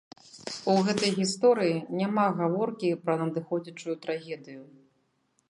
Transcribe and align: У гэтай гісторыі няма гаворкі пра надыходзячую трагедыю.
У 0.71 0.77
гэтай 0.87 1.11
гісторыі 1.19 1.83
няма 1.99 2.23
гаворкі 2.41 2.91
пра 3.03 3.13
надыходзячую 3.21 3.95
трагедыю. 4.09 4.61